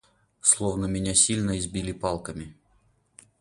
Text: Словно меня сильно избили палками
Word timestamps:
Словно 0.41 0.87
меня 0.87 1.13
сильно 1.13 1.59
избили 1.59 1.91
палками 1.91 2.55